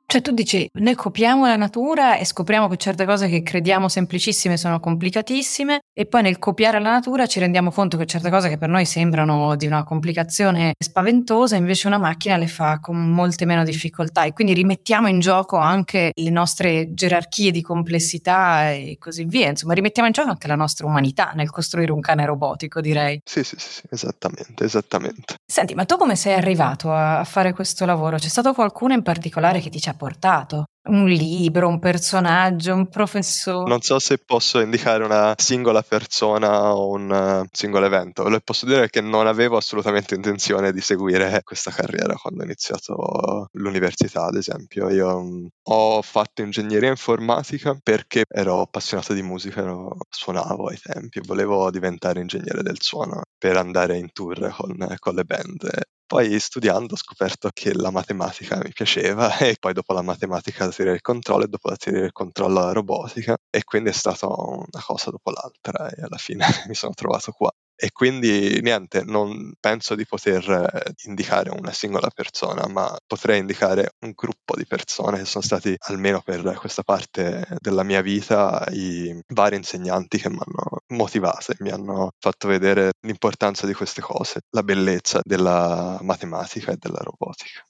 Cioè 0.10 0.22
tu 0.22 0.32
dici, 0.32 0.70
noi 0.76 0.96
copiamo 0.96 1.46
la 1.48 1.58
natura 1.58 2.16
e 2.16 2.24
scopriamo 2.24 2.70
che 2.70 2.78
certe 2.78 3.04
cose 3.04 3.28
che 3.28 3.44
crediamo 3.44 3.90
semplicissime 3.90 4.56
sono 4.56 4.80
complicatissime 4.80 5.82
e 5.94 6.06
poi 6.06 6.22
nel 6.22 6.40
copiare 6.40 6.80
la 6.80 6.92
natura 6.92 7.26
ci 7.26 7.42
rendiamo 7.42 7.72
conto 7.72 7.98
che 7.98 8.06
certe 8.06 8.30
cose 8.30 8.48
che 8.48 8.58
per 8.58 8.70
noi 8.70 8.86
sembrano 8.86 9.58
di 9.58 9.66
una 9.68 9.84
complicazione 9.84 10.76
spaventosa 10.80 11.58
invece 11.58 11.88
una 11.88 11.98
macchina 11.98 12.38
le 12.38 12.48
fa 12.48 12.80
con 12.80 12.96
molte 12.96 13.44
meno 13.44 13.66
difficoltà 13.66 14.24
e 14.24 14.32
quindi 14.32 14.54
rimettiamo 14.54 15.10
in 15.10 15.20
gioco 15.20 15.58
anche 15.58 16.12
le 16.14 16.30
nostre 16.30 16.94
gerarchie 16.94 17.52
di 17.52 17.62
complessità 17.62 18.72
e 18.72 18.96
così 18.98 19.26
via, 19.26 19.50
insomma 19.50 19.74
rimettiamo 19.74 20.08
in 20.08 20.14
gioco 20.14 20.30
anche 20.30 20.48
la 20.48 20.56
nostra 20.56 20.88
umanità 20.88 21.34
nel 21.36 21.50
costruire 21.50 21.92
un 21.92 22.00
cane 22.00 22.26
robotico 22.26 22.80
direi. 22.80 23.20
Sì, 23.26 23.44
sì, 23.44 23.58
sì, 23.60 23.72
sì 23.72 23.82
esattamente, 23.92 24.64
esattamente. 24.64 25.36
Senti, 25.46 25.76
ma 25.76 25.84
tu 25.84 25.98
come 25.98 26.16
sei 26.16 26.36
arrivato 26.36 26.94
a 26.94 27.26
fare 27.26 27.52
questo 27.52 27.84
lavoro? 27.86 28.16
C'è 28.16 28.30
stato 28.30 28.54
qualcuno 28.54 28.94
in 28.94 29.04
particolare 29.04 29.60
che 29.60 29.70
ti 29.70 29.82
ci 29.82 29.90
ha 29.90 29.96
portato? 29.98 30.66
Un 30.88 31.06
libro, 31.06 31.68
un 31.68 31.80
personaggio, 31.80 32.74
un 32.74 32.88
professore? 32.88 33.68
Non 33.68 33.82
so 33.82 34.00
se 34.00 34.20
posso 34.20 34.62
indicare 34.62 35.04
una 35.04 35.34
singola 35.36 35.82
persona 35.82 36.74
o 36.74 36.92
un 36.92 37.10
uh, 37.44 37.46
singolo 37.51 37.86
evento. 37.86 38.30
Lo 38.30 38.39
posso 38.39 38.66
dire 38.66 38.89
che 38.89 39.01
non 39.01 39.27
avevo 39.27 39.58
assolutamente 39.58 40.16
intenzione 40.16 40.72
di 40.72 40.80
seguire 40.80 41.42
questa 41.44 41.72
carriera 41.72 42.16
quando 42.16 42.42
ho 42.42 42.46
iniziato 42.46 43.50
l'università, 43.51 44.27
ad 44.27 44.36
esempio. 44.36 44.89
Io 44.89 45.18
um, 45.18 45.48
ho 45.63 46.01
fatto 46.01 46.42
ingegneria 46.42 46.89
informatica 46.89 47.77
perché 47.84 48.24
ero 48.25 48.62
appassionato 48.62 49.12
di 49.13 49.24
musica, 49.24 49.66
suonavo 50.10 50.68
ai 50.70 50.80
tempi, 50.82 51.20
volevo 51.25 51.70
diventare 51.70 52.22
ingegnere 52.22 52.63
del 52.63 52.77
suono 52.80 53.24
per 53.38 53.58
andare 53.58 53.98
in 53.98 54.10
tour 54.13 54.56
con, 54.56 54.96
con 55.00 55.16
le 55.16 55.24
band 55.25 55.70
poi 56.08 56.40
studiando 56.40 56.94
ho 56.94 56.98
scoperto 56.98 57.50
che 57.54 57.74
la 57.74 57.92
matematica 57.92 58.58
mi 58.64 58.72
piaceva 58.74 59.38
e 59.40 59.58
poi 59.60 59.74
dopo 59.74 59.94
la 59.94 60.02
matematica 60.02 60.66
la 60.66 60.72
teoria 60.72 60.94
del 60.94 61.02
controllo 61.02 61.44
e 61.46 61.48
dopo 61.50 61.70
la 61.70 61.76
teoria 61.76 62.02
del 62.02 62.12
controllo 62.14 62.62
la 62.62 62.72
robotica 62.72 63.38
e 63.50 63.64
quindi 63.64 63.90
è 63.90 63.94
stata 63.94 64.28
una 64.28 64.82
cosa 64.86 65.12
dopo 65.12 65.32
l'altra 65.32 65.90
e 65.90 66.02
alla 66.04 66.18
fine 66.18 66.46
mi 66.68 66.76
sono 66.76 66.94
trovato 66.94 67.32
qua. 67.34 67.52
E 67.79 67.91
quindi 67.91 68.60
niente, 68.62 69.03
non 69.03 69.53
penso 69.60 69.93
di 69.93 70.05
poter 70.05 70.50
eh, 70.50 70.93
indicare 71.05 71.51
una 71.51 71.72
singola 71.72 72.10
persona, 72.10 72.67
ma 72.67 72.98
potrei 73.05 73.39
indicare 73.39 73.91
un 74.00 74.13
gruppo 74.15 74.55
di 74.55 74.65
persone 74.65 75.19
che 75.19 75.25
sono 75.25 75.43
stati, 75.43 75.75
almeno 75.88 76.22
per 76.22 76.41
questa 76.55 76.81
parte 76.81 77.46
della 77.60 77.84
mia 77.84 78.01
vita, 78.01 78.65
i 78.72 79.15
vari 79.27 79.57
insegnanti 79.57 80.17
che 80.17 80.29
mi 80.29 80.39
hanno 80.39 80.79
motivato 80.88 81.51
e 81.51 81.55
mi 81.60 81.69
hanno 81.69 82.12
fatto 82.19 82.48
vedere 82.48 82.93
l'importanza 83.01 83.67
di 83.67 83.74
queste 83.74 84.01
cose, 84.01 84.41
la 84.51 84.63
bellezza 84.63 85.19
della 85.24 86.00
matematica 86.01 86.72
e 86.72 86.77
della 86.79 87.00
robotica. 87.03 87.67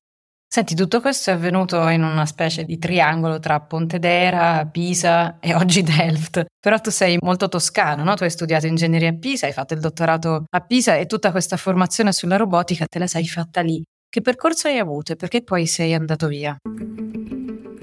Senti, 0.49 0.75
tutto 0.75 1.01
questo 1.01 1.29
è 1.29 1.33
avvenuto 1.33 1.87
in 1.89 2.03
una 2.03 2.25
specie 2.25 2.63
di 2.63 2.79
triangolo 2.79 3.37
tra 3.37 3.59
Pontedera, 3.59 4.65
Pisa 4.65 5.39
e 5.39 5.53
oggi 5.53 5.83
Delft. 5.83 6.45
Però 6.59 6.79
tu 6.79 6.89
sei 6.89 7.17
molto 7.21 7.49
toscano, 7.49 8.03
no? 8.05 8.15
Tu 8.15 8.23
hai 8.23 8.29
studiato 8.31 8.65
ingegneria 8.65 9.09
a 9.09 9.17
Pisa, 9.17 9.45
hai 9.45 9.51
fatto 9.51 9.73
il 9.73 9.81
dottorato 9.81 10.45
a 10.49 10.61
Pisa 10.61 10.95
e 10.95 11.05
tutta 11.05 11.31
questa 11.31 11.57
formazione 11.57 12.13
sulla 12.13 12.37
robotica 12.37 12.85
te 12.85 12.97
la 12.97 13.07
sei 13.07 13.27
fatta 13.27 13.59
lì. 13.59 13.83
Che 14.09 14.21
percorso 14.21 14.69
hai 14.69 14.79
avuto 14.79 15.11
e 15.11 15.15
perché 15.17 15.43
poi 15.43 15.67
sei 15.67 15.93
andato 15.93 16.27
via? 16.27 16.57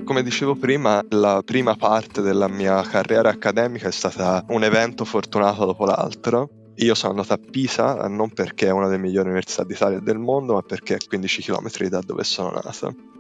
Come 0.04 0.22
dicevo 0.22 0.56
prima, 0.56 1.04
la 1.10 1.42
prima 1.44 1.76
parte 1.76 2.22
della 2.22 2.48
mia 2.48 2.80
carriera 2.82 3.28
accademica 3.28 3.88
è 3.88 3.92
stata 3.92 4.42
un 4.48 4.64
evento 4.64 5.04
fortunato 5.04 5.66
dopo 5.66 5.84
l'altro 5.84 6.63
io 6.76 6.94
sono 6.94 7.12
andato 7.12 7.32
a 7.32 7.38
Pisa 7.38 8.06
non 8.08 8.30
perché 8.30 8.66
è 8.66 8.70
una 8.70 8.86
delle 8.86 9.02
migliori 9.02 9.28
università 9.28 9.64
d'Italia 9.64 9.98
e 9.98 10.02
del 10.02 10.18
mondo, 10.18 10.54
ma 10.54 10.62
perché 10.62 10.94
è 10.94 10.96
a 10.96 11.06
15 11.06 11.42
km 11.42 11.88
da 11.88 12.00
dove 12.00 12.24
sono 12.24 12.50
nato 12.50 13.12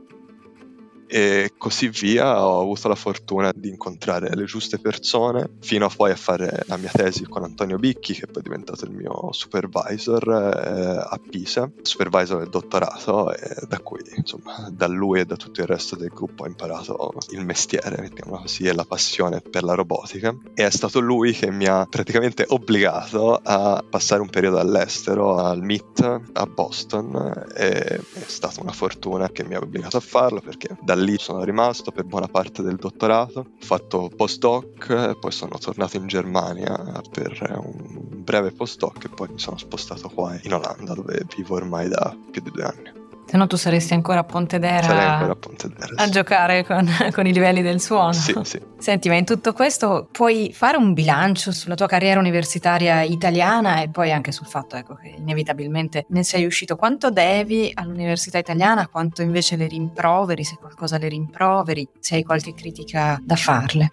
e 1.06 1.52
così 1.58 1.88
via 1.88 2.46
ho 2.46 2.60
avuto 2.60 2.88
la 2.88 2.94
fortuna 2.94 3.52
di 3.54 3.68
incontrare 3.68 4.34
le 4.34 4.44
giuste 4.44 4.78
persone 4.78 5.50
fino 5.60 5.86
a 5.86 5.90
poi 5.94 6.10
a 6.10 6.16
fare 6.16 6.64
la 6.66 6.76
mia 6.76 6.90
tesi 6.92 7.24
con 7.24 7.44
Antonio 7.44 7.78
Bicchi 7.78 8.14
che 8.14 8.26
poi 8.26 8.40
è 8.40 8.42
diventato 8.42 8.84
il 8.84 8.90
mio 8.90 9.32
supervisor 9.32 10.28
eh, 10.28 11.06
a 11.08 11.20
Pisa. 11.30 11.70
Supervisor 11.82 12.38
del 12.38 12.48
dottorato 12.48 13.32
e 13.32 13.66
da 13.68 13.78
cui 13.80 14.00
insomma 14.16 14.68
da 14.70 14.86
lui 14.86 15.20
e 15.20 15.24
da 15.24 15.36
tutto 15.36 15.60
il 15.60 15.66
resto 15.66 15.96
del 15.96 16.08
gruppo 16.08 16.44
ho 16.44 16.46
imparato 16.46 17.12
il 17.30 17.44
mestiere 17.44 18.00
mettiamola 18.00 18.42
così 18.42 18.64
e 18.64 18.72
la 18.72 18.84
passione 18.84 19.40
per 19.40 19.62
la 19.62 19.74
robotica. 19.74 20.34
E 20.54 20.66
è 20.66 20.70
stato 20.70 21.00
lui 21.00 21.32
che 21.32 21.50
mi 21.50 21.66
ha 21.66 21.86
praticamente 21.86 22.44
obbligato 22.48 23.40
a 23.42 23.82
passare 23.88 24.20
un 24.20 24.30
periodo 24.30 24.58
all'estero 24.58 25.36
al 25.36 25.62
MIT 25.62 26.20
a 26.32 26.46
Boston 26.46 27.46
e 27.54 27.96
è 27.96 28.00
stata 28.26 28.60
una 28.60 28.72
fortuna 28.72 29.30
che 29.30 29.44
mi 29.44 29.54
ha 29.54 29.58
obbligato 29.58 29.96
a 29.96 30.00
farlo 30.00 30.40
perché 30.40 30.76
da 30.80 30.93
lì 30.94 31.16
sono 31.18 31.44
rimasto 31.44 31.90
per 31.90 32.04
buona 32.04 32.28
parte 32.28 32.62
del 32.62 32.76
dottorato, 32.76 33.40
ho 33.40 33.46
fatto 33.58 34.10
postdoc, 34.14 35.18
poi 35.18 35.32
sono 35.32 35.58
tornato 35.58 35.96
in 35.96 36.06
Germania 36.06 37.02
per 37.10 37.60
un 37.64 38.22
breve 38.22 38.52
postdoc 38.52 39.04
e 39.04 39.08
poi 39.08 39.28
mi 39.28 39.38
sono 39.38 39.56
spostato 39.56 40.08
qua 40.08 40.38
in 40.42 40.54
Olanda 40.54 40.94
dove 40.94 41.24
vivo 41.36 41.56
ormai 41.56 41.88
da 41.88 42.16
più 42.30 42.42
di 42.42 42.50
due 42.50 42.64
anni. 42.64 43.03
Se 43.26 43.36
no 43.36 43.46
tu 43.46 43.56
saresti 43.56 43.94
ancora 43.94 44.20
a 44.20 44.24
Pontedera, 44.24 45.12
ancora 45.14 45.32
a, 45.32 45.36
Pontedera, 45.36 45.94
a 45.96 46.08
giocare 46.08 46.64
con, 46.64 46.88
con, 47.12 47.26
i 47.26 47.32
livelli 47.32 47.62
del 47.62 47.80
suono. 47.80 48.12
Sì, 48.12 48.34
sì. 48.42 48.60
Senti, 48.78 49.08
ma 49.08 49.16
in 49.16 49.24
tutto 49.24 49.52
questo 49.52 50.08
puoi 50.10 50.52
fare 50.52 50.76
un 50.76 50.92
bilancio 50.92 51.50
sulla 51.50 51.74
tua 51.74 51.86
carriera 51.86 52.20
universitaria 52.20 53.02
italiana 53.02 53.80
e 53.80 53.88
poi 53.88 54.12
anche 54.12 54.30
sul 54.30 54.46
fatto 54.46 54.76
ecco, 54.76 54.94
che 54.94 55.14
inevitabilmente 55.16 56.06
ne 56.08 56.22
sei 56.22 56.44
uscito. 56.44 56.76
Quanto 56.76 57.10
devi 57.10 57.70
all'università 57.74 58.38
italiana, 58.38 58.88
quanto 58.88 59.22
invece 59.22 59.56
le 59.56 59.66
rimproveri, 59.66 60.44
se 60.44 60.56
qualcosa 60.60 60.98
le 60.98 61.08
rimproveri, 61.08 61.88
se 61.98 62.16
hai 62.16 62.22
qualche 62.22 62.52
critica 62.54 63.18
da 63.22 63.36
farle? 63.36 63.92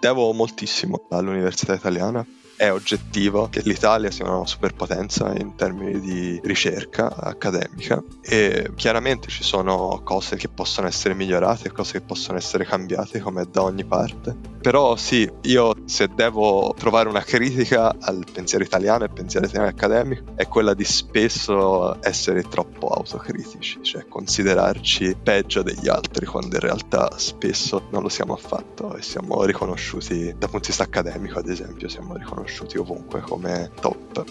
Devo 0.00 0.32
moltissimo 0.32 1.06
all'università 1.10 1.74
italiana 1.74 2.26
è 2.56 2.72
oggettivo 2.72 3.48
che 3.50 3.60
l'Italia 3.64 4.10
sia 4.10 4.24
una 4.30 4.46
superpotenza 4.46 5.32
in 5.36 5.54
termini 5.56 6.00
di 6.00 6.40
ricerca 6.42 7.14
accademica 7.14 8.02
e 8.22 8.70
chiaramente 8.74 9.28
ci 9.28 9.44
sono 9.44 10.00
cose 10.02 10.36
che 10.36 10.48
possono 10.48 10.86
essere 10.86 11.14
migliorate, 11.14 11.70
cose 11.70 11.92
che 11.92 12.00
possono 12.00 12.38
essere 12.38 12.64
cambiate 12.64 13.20
come 13.20 13.46
da 13.50 13.62
ogni 13.62 13.84
parte, 13.84 14.54
Però 14.66 14.96
sì, 14.96 15.30
io 15.42 15.74
se 15.84 16.08
devo 16.12 16.74
trovare 16.76 17.08
una 17.08 17.22
critica 17.22 17.94
al 18.00 18.24
pensiero 18.32 18.64
italiano 18.64 19.04
e 19.04 19.06
al 19.06 19.12
pensiero 19.12 19.46
italiano 19.46 19.70
accademico 19.70 20.32
è 20.34 20.48
quella 20.48 20.74
di 20.74 20.84
spesso 20.84 22.02
essere 22.02 22.42
troppo 22.42 22.88
autocritici, 22.88 23.78
cioè 23.82 24.06
considerarci 24.08 25.16
peggio 25.22 25.62
degli 25.62 25.88
altri 25.88 26.26
quando 26.26 26.56
in 26.56 26.62
realtà 26.62 27.16
spesso 27.18 27.86
non 27.90 28.02
lo 28.02 28.08
siamo 28.08 28.32
affatto 28.32 28.96
e 28.96 29.02
siamo 29.02 29.44
riconosciuti 29.44 30.34
dal 30.36 30.50
punto 30.50 30.58
di 30.58 30.66
vista 30.66 30.82
accademico 30.84 31.38
ad 31.38 31.48
esempio, 31.48 31.88
siamo 31.88 32.16
riconosciuti 32.16 32.45
ovunque 32.76 33.20
come 33.20 33.70
top. 33.80 34.24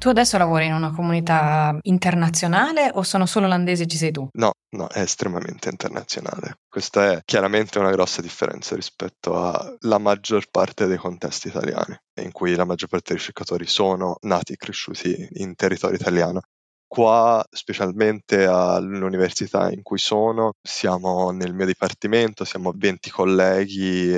Tu 0.00 0.08
adesso 0.08 0.38
lavori 0.38 0.64
in 0.64 0.72
una 0.72 0.92
comunità 0.92 1.76
internazionale 1.82 2.90
o 2.94 3.02
sono 3.02 3.26
solo 3.26 3.44
olandesi 3.44 3.82
e 3.82 3.86
ci 3.86 3.98
sei 3.98 4.10
tu? 4.10 4.26
No, 4.32 4.52
no, 4.70 4.86
è 4.86 5.00
estremamente 5.00 5.68
internazionale. 5.68 6.54
Questa 6.70 7.12
è 7.12 7.20
chiaramente 7.22 7.78
una 7.78 7.90
grossa 7.90 8.22
differenza 8.22 8.74
rispetto 8.74 9.36
alla 9.36 9.98
maggior 9.98 10.48
parte 10.50 10.86
dei 10.86 10.96
contesti 10.96 11.48
italiani, 11.48 11.94
in 12.22 12.32
cui 12.32 12.54
la 12.54 12.64
maggior 12.64 12.88
parte 12.88 13.08
dei 13.08 13.18
ricercatori 13.18 13.66
sono 13.66 14.16
nati 14.22 14.54
e 14.54 14.56
cresciuti 14.56 15.28
in 15.32 15.54
territorio 15.54 15.96
italiano. 15.96 16.40
Qua, 16.86 17.44
specialmente 17.50 18.46
all'università 18.46 19.70
in 19.70 19.82
cui 19.82 19.98
sono, 19.98 20.52
siamo 20.62 21.30
nel 21.30 21.52
mio 21.52 21.66
dipartimento, 21.66 22.46
siamo 22.46 22.72
20 22.74 23.10
colleghi, 23.10 24.10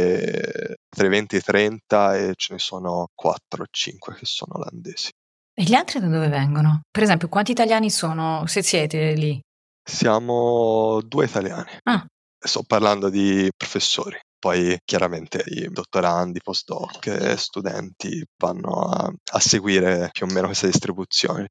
tra 0.94 1.06
i 1.06 1.10
20 1.10 1.34
e 1.34 1.38
i 1.38 1.42
30 1.42 2.16
e 2.16 2.32
ce 2.36 2.52
ne 2.52 2.58
sono 2.58 3.08
4 3.14 3.62
o 3.62 3.66
5 3.70 4.14
che 4.14 4.26
sono 4.26 4.56
olandesi. 4.56 5.10
E 5.54 5.62
gli 5.64 5.74
altri 5.74 6.00
da 6.00 6.06
dove 6.06 6.28
vengono? 6.28 6.82
Per 6.90 7.02
esempio, 7.02 7.28
quanti 7.28 7.52
italiani 7.52 7.90
sono, 7.90 8.46
se 8.46 8.62
siete 8.62 9.14
lì? 9.14 9.40
Siamo 9.82 11.00
due 11.02 11.24
italiani. 11.24 11.70
Ah. 11.84 12.04
Sto 12.38 12.62
parlando 12.66 13.08
di 13.08 13.48
professori. 13.56 14.18
Poi 14.38 14.76
chiaramente 14.84 15.42
i 15.46 15.68
dottorandi, 15.68 16.40
postdoc 16.42 17.06
e 17.06 17.36
studenti 17.36 18.24
vanno 18.36 18.88
a, 18.88 19.12
a 19.32 19.38
seguire 19.38 20.08
più 20.10 20.26
o 20.26 20.32
meno 20.32 20.46
queste 20.46 20.66
distribuzioni 20.66 21.46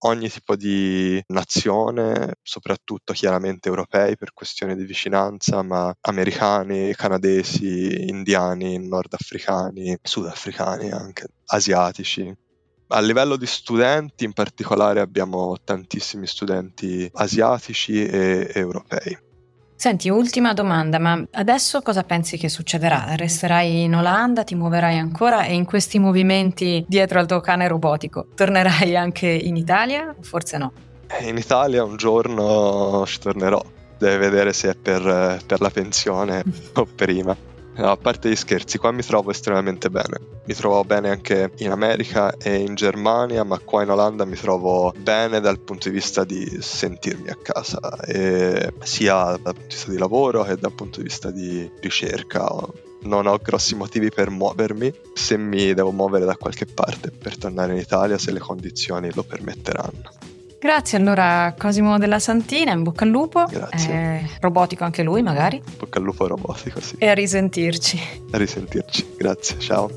ogni 0.00 0.28
tipo 0.28 0.56
di 0.56 1.22
nazione, 1.28 2.34
soprattutto 2.42 3.12
chiaramente 3.12 3.68
europei 3.68 4.16
per 4.16 4.32
questioni 4.32 4.76
di 4.76 4.84
vicinanza, 4.84 5.62
ma 5.62 5.94
americani, 6.02 6.94
canadesi, 6.94 8.08
indiani, 8.08 8.86
nordafricani, 8.86 9.96
sudafricani 10.02 10.90
anche, 10.90 11.28
asiatici. 11.46 12.34
A 12.88 13.00
livello 13.00 13.36
di 13.36 13.46
studenti 13.46 14.24
in 14.24 14.32
particolare 14.32 15.00
abbiamo 15.00 15.56
tantissimi 15.64 16.26
studenti 16.26 17.08
asiatici 17.14 18.06
e 18.06 18.50
europei. 18.54 19.25
Senti, 19.78 20.08
ultima 20.08 20.54
domanda, 20.54 20.98
ma 20.98 21.22
adesso 21.32 21.82
cosa 21.82 22.02
pensi 22.02 22.38
che 22.38 22.48
succederà? 22.48 23.14
Resterai 23.14 23.82
in 23.82 23.94
Olanda, 23.94 24.42
ti 24.42 24.54
muoverai 24.54 24.96
ancora 24.96 25.44
e 25.44 25.52
in 25.52 25.66
questi 25.66 25.98
movimenti 25.98 26.82
dietro 26.88 27.18
al 27.18 27.26
tuo 27.26 27.40
cane 27.40 27.68
robotico 27.68 28.26
tornerai 28.34 28.96
anche 28.96 29.28
in 29.28 29.54
Italia? 29.54 30.14
Forse 30.18 30.56
no. 30.56 30.72
Eh, 31.08 31.28
in 31.28 31.36
Italia 31.36 31.84
un 31.84 31.96
giorno 31.96 33.04
ci 33.06 33.18
tornerò, 33.18 33.62
deve 33.98 34.16
vedere 34.16 34.54
se 34.54 34.70
è 34.70 34.74
per, 34.74 35.42
per 35.46 35.60
la 35.60 35.70
pensione 35.70 36.42
o 36.72 36.86
prima. 36.86 37.36
No, 37.78 37.90
a 37.90 37.96
parte 37.96 38.30
gli 38.30 38.36
scherzi, 38.36 38.78
qua 38.78 38.90
mi 38.90 39.02
trovo 39.02 39.30
estremamente 39.30 39.90
bene. 39.90 40.18
Mi 40.46 40.54
trovo 40.54 40.82
bene 40.84 41.10
anche 41.10 41.52
in 41.58 41.70
America 41.70 42.34
e 42.38 42.54
in 42.54 42.74
Germania, 42.74 43.44
ma 43.44 43.58
qua 43.58 43.82
in 43.82 43.90
Olanda 43.90 44.24
mi 44.24 44.36
trovo 44.36 44.94
bene 44.96 45.40
dal 45.40 45.58
punto 45.58 45.88
di 45.88 45.94
vista 45.94 46.24
di 46.24 46.58
sentirmi 46.60 47.28
a 47.28 47.36
casa, 47.40 47.78
sia 48.82 49.36
dal 49.42 49.54
punto 49.54 49.60
di 49.60 49.66
vista 49.68 49.90
di 49.90 49.98
lavoro 49.98 50.42
che 50.44 50.56
dal 50.56 50.72
punto 50.72 50.98
di 50.98 51.04
vista 51.04 51.30
di 51.30 51.70
ricerca. 51.80 52.48
Non 53.02 53.26
ho 53.26 53.36
grossi 53.36 53.74
motivi 53.74 54.10
per 54.10 54.30
muovermi 54.30 54.92
se 55.12 55.36
mi 55.36 55.74
devo 55.74 55.92
muovere 55.92 56.24
da 56.24 56.36
qualche 56.36 56.64
parte 56.64 57.10
per 57.10 57.36
tornare 57.36 57.74
in 57.74 57.78
Italia 57.78 58.16
se 58.16 58.32
le 58.32 58.40
condizioni 58.40 59.12
lo 59.12 59.22
permetteranno. 59.22 60.35
Grazie 60.58 60.98
allora 60.98 61.54
Cosimo 61.56 61.98
della 61.98 62.18
Santina, 62.18 62.72
in 62.72 62.82
bocca 62.82 63.04
al 63.04 63.10
lupo. 63.10 63.44
Grazie. 63.44 63.92
Eh, 63.92 64.30
robotico 64.40 64.84
anche 64.84 65.02
lui 65.02 65.22
magari. 65.22 65.62
Bocca 65.78 65.98
al 65.98 66.04
lupo 66.04 66.26
robotico, 66.26 66.80
sì. 66.80 66.96
E 66.98 67.08
a 67.08 67.14
risentirci. 67.14 68.00
A 68.30 68.38
risentirci, 68.38 69.14
grazie, 69.16 69.58
ciao. 69.58 69.90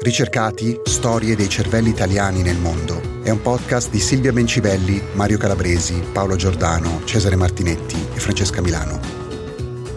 Ricercati, 0.00 0.80
storie 0.84 1.34
dei 1.34 1.48
cervelli 1.48 1.88
italiani 1.88 2.42
nel 2.42 2.58
mondo. 2.58 3.00
È 3.24 3.30
un 3.30 3.40
podcast 3.40 3.90
di 3.90 3.98
Silvia 3.98 4.32
Bencivelli, 4.32 5.02
Mario 5.14 5.36
Calabresi, 5.36 6.00
Paolo 6.12 6.36
Giordano, 6.36 7.00
Cesare 7.04 7.34
Martinetti 7.34 7.96
e 8.14 8.20
Francesca 8.20 8.60
Milano. 8.60 9.00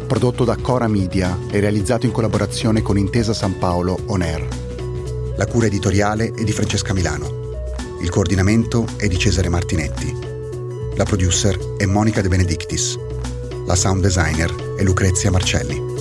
Prodotto 0.08 0.45
da 0.45 0.56
Cora 0.56 0.88
Media 0.88 1.38
e 1.52 1.60
realizzato 1.60 2.08
in 2.08 2.12
collaborazione 2.12 2.82
con 2.82 2.98
Intesa 2.98 3.34
San 3.36 3.60
Paolo 3.60 4.00
On 4.08 4.24
Air. 4.24 4.48
La 5.38 5.45
cura 5.45 5.67
editoriale 5.67 6.34
è 6.36 6.43
di 6.43 6.52
Francesca 6.52 6.93
Milano. 6.93 7.38
Il 8.02 8.10
coordinamento 8.10 8.86
è 8.96 9.08
di 9.08 9.18
Cesare 9.18 9.50
Martinetti. 9.50 10.16
La 10.96 11.04
producer 11.04 11.76
è 11.76 11.86
Monica 11.86 12.22
De 12.22 12.30
Benedictis. 12.30 12.98
La 13.66 13.76
sound 13.76 14.02
designer 14.02 14.76
è 14.76 14.84
Lucrezia 14.84 15.30
Marcelli. 15.30 15.99